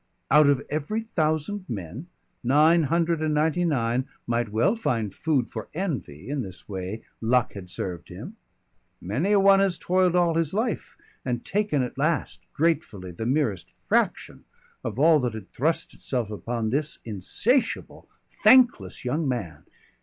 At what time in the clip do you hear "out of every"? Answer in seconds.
0.31-1.01